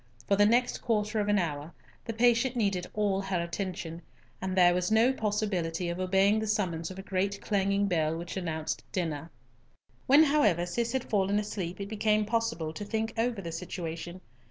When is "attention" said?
3.39-4.01